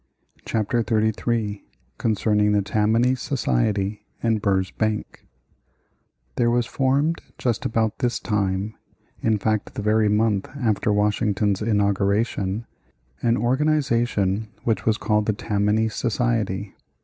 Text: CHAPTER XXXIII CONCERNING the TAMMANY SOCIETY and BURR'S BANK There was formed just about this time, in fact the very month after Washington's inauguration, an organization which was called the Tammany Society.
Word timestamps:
CHAPTER 0.45 0.81
XXXIII 0.81 1.63
CONCERNING 1.99 2.53
the 2.53 2.63
TAMMANY 2.63 3.13
SOCIETY 3.13 4.01
and 4.23 4.41
BURR'S 4.41 4.71
BANK 4.71 5.27
There 6.37 6.49
was 6.49 6.65
formed 6.65 7.21
just 7.37 7.65
about 7.67 7.99
this 7.99 8.19
time, 8.19 8.73
in 9.21 9.37
fact 9.37 9.75
the 9.75 9.83
very 9.83 10.09
month 10.09 10.49
after 10.59 10.91
Washington's 10.91 11.61
inauguration, 11.61 12.65
an 13.21 13.37
organization 13.37 14.47
which 14.63 14.87
was 14.87 14.97
called 14.97 15.27
the 15.27 15.33
Tammany 15.33 15.87
Society. 15.87 16.73